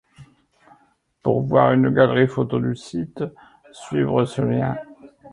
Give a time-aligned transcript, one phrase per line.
[1.21, 3.23] Pour voir une galerie photo du site,
[3.71, 5.09] suivre ce lien →